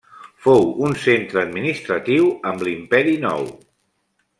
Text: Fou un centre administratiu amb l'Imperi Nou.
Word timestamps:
Fou 0.45 0.63
un 0.87 0.95
centre 1.03 1.39
administratiu 1.43 2.29
amb 2.53 2.67
l'Imperi 2.71 3.19
Nou. 3.29 3.51